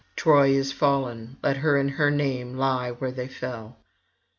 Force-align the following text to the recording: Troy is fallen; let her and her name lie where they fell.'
Troy 0.15 0.49
is 0.49 0.71
fallen; 0.71 1.37
let 1.43 1.57
her 1.57 1.77
and 1.77 1.91
her 1.91 2.09
name 2.09 2.57
lie 2.57 2.89
where 2.89 3.11
they 3.11 3.27
fell.' 3.27 3.77